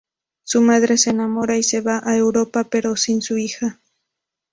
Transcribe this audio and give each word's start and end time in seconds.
Su 0.43 0.61
madre 0.63 0.97
se 0.97 1.11
enamora 1.11 1.57
y 1.57 1.61
se 1.61 1.79
va 1.79 2.01
a 2.03 2.17
Europa 2.17 2.63
pero 2.63 2.95
sin 2.95 3.21
su 3.21 3.37
hija. 3.37 3.79